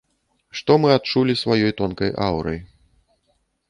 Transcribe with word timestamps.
Што 0.59 0.77
мы 0.85 0.89
адчулі 0.95 1.37
сваёй 1.43 1.71
тонкай 1.83 2.09
аўрай. 2.33 2.59